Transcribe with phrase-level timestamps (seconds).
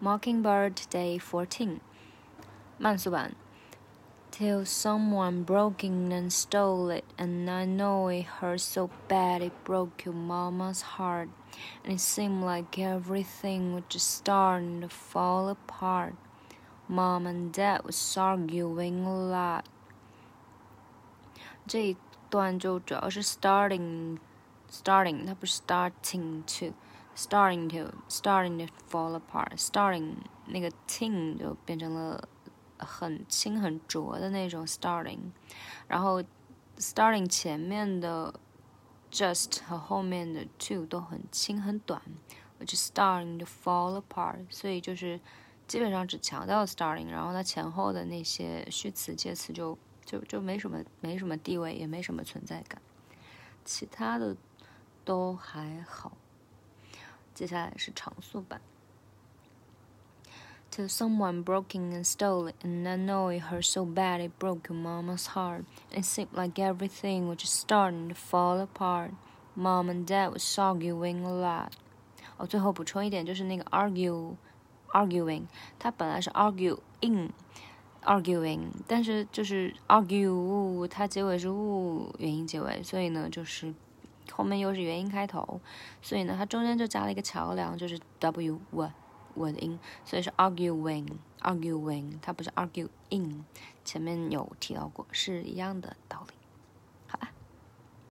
[0.00, 1.80] Mockingbird Day 14
[2.78, 3.34] 慢速版
[4.30, 9.52] Till someone broke in and stole it, and I know it hurt so bad it
[9.64, 11.28] broke your mama's heart,
[11.84, 16.14] and it seemed like everything was just starting to fall apart.
[16.88, 19.64] Mom and Dad was arguing a lot.
[21.66, 21.96] 这一
[22.30, 24.18] 段就主要是 starting
[24.70, 26.72] starting，它不是 starting to。
[27.15, 29.57] Starting to starting to fall apart.
[29.57, 30.15] Starting
[30.47, 32.27] 那个 ting 就变成了
[32.77, 35.19] 很轻很浊的那种 starting，
[35.87, 36.21] 然后
[36.77, 38.33] starting 前面的
[39.11, 42.01] just 和后面的 to 都很轻很短
[42.59, 44.45] ，which is starting to fall apart。
[44.49, 45.19] 所以就是
[45.67, 52.81] 基本上只强调 starting，然后它前后的那些虚词介词就就就没什么没什么地位，也没什么存在感，
[53.63, 54.35] 其他的
[55.05, 56.17] 都还好。
[57.34, 58.60] 接下来是长速版。
[60.70, 64.68] Till someone broke in and stole it, and I know it hurt so bad it broke
[64.68, 65.64] your mama's heart.
[65.90, 69.10] It seemed like everything was just starting to fall apart.
[69.56, 71.72] Mom and Dad was arguing a lot.
[72.38, 74.36] 哦，最后补充一点，就是那个 argue
[74.92, 75.46] arguing，
[75.80, 77.32] 它本来是 argue in
[78.04, 83.74] arguing，但是就是 argue 它结尾是 u 元音结尾，所以呢就是
[84.31, 85.59] 后面又是元音开头，
[86.01, 88.91] 所以呢，它中间就加了一个桥梁，就是 w w
[89.35, 91.07] w 的音，所以是 arguing
[91.41, 93.43] arguing，它不是 argue in，
[93.83, 96.33] 前面有提到过，是一样的道理。